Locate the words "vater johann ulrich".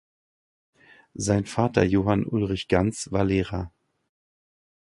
1.45-2.67